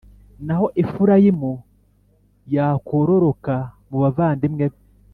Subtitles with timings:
[0.45, 1.51] Naho Efurayimu
[2.55, 3.55] yakororoka
[3.89, 4.79] mu bavandimwe be,